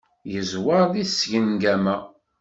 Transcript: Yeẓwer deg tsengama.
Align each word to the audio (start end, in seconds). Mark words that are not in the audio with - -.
Yeẓwer 0.33 0.83
deg 0.95 1.07
tsengama. 1.09 1.97